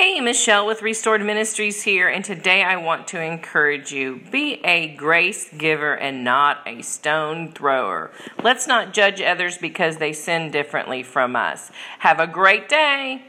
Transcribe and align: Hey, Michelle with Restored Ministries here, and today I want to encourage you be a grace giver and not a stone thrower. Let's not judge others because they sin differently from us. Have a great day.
Hey, 0.00 0.20
Michelle 0.20 0.64
with 0.64 0.80
Restored 0.80 1.22
Ministries 1.22 1.82
here, 1.82 2.08
and 2.08 2.24
today 2.24 2.62
I 2.62 2.76
want 2.76 3.08
to 3.08 3.20
encourage 3.20 3.90
you 3.90 4.20
be 4.30 4.64
a 4.64 4.94
grace 4.94 5.52
giver 5.52 5.92
and 5.92 6.22
not 6.22 6.58
a 6.66 6.82
stone 6.82 7.50
thrower. 7.50 8.12
Let's 8.40 8.68
not 8.68 8.94
judge 8.94 9.20
others 9.20 9.58
because 9.58 9.96
they 9.96 10.12
sin 10.12 10.52
differently 10.52 11.02
from 11.02 11.34
us. 11.34 11.72
Have 11.98 12.20
a 12.20 12.28
great 12.28 12.68
day. 12.68 13.24